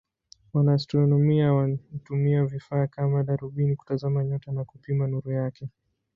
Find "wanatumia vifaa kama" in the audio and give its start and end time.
1.53-3.23